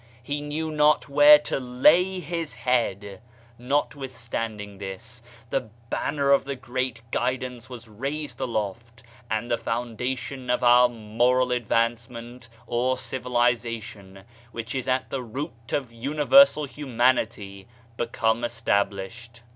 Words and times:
He 0.23 0.41
knew 0.41 0.71
not 0.71 1.09
where 1.09 1.37
to 1.37 1.59
lay 1.59 2.19
his 2.19 2.55
head; 2.55 3.21
notwithstanding 3.59 4.79
this, 4.79 5.21
the 5.51 5.69
Banner 5.91 6.31
of 6.31 6.45
the 6.45 6.55
Great 6.55 7.01
Guidance 7.11 7.69
was 7.69 7.87
raised 7.87 8.39
aloft, 8.39 9.03
and 9.29 9.51
the 9.51 9.59
foundation 9.59 10.49
of 10.49 10.63
our 10.63 10.89
moral 10.89 11.51
advancement 11.51 12.49
or 12.65 12.95
civiliza 12.95 13.79
tion, 13.79 14.23
which 14.51 14.73
is 14.73 14.87
at 14.87 15.11
the 15.11 15.21
root 15.21 15.71
of 15.71 15.93
universal 15.93 16.65
humanity, 16.65 17.67
become 17.95 18.43
established. 18.43 19.41